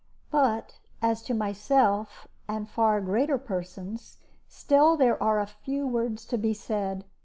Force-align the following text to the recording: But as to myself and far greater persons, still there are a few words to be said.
But 0.31 0.79
as 0.99 1.21
to 1.25 1.35
myself 1.35 2.27
and 2.47 2.67
far 2.67 3.01
greater 3.01 3.37
persons, 3.37 4.17
still 4.47 4.97
there 4.97 5.21
are 5.21 5.39
a 5.39 5.45
few 5.45 5.85
words 5.85 6.25
to 6.25 6.39
be 6.39 6.55
said. 6.55 7.05